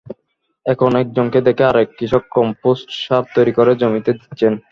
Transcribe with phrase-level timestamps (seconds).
[0.65, 4.53] এখন একজনকে দেখে আরেক কৃষক কম্পোস্ট সার তৈরি করে জমিতে দিচ্ছেন।